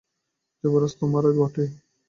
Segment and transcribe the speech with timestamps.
[0.63, 1.65] যুবরাজ তোমারই বটে!